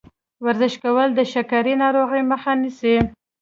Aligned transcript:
ورزش 0.45 0.73
کول 0.83 1.09
د 1.15 1.19
شکرې 1.33 1.73
ناروغۍ 1.83 2.23
مخه 2.31 2.51
نیسي. 2.61 2.95